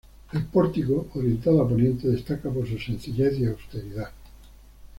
El 0.31 0.45
pórtico, 0.45 1.09
orientado 1.13 1.61
a 1.61 1.69
poniente, 1.69 2.07
destaca 2.07 2.49
por 2.49 2.67
su 2.67 2.79
sencillez 2.79 3.37
y 3.37 3.45
austeridad. 3.45 4.09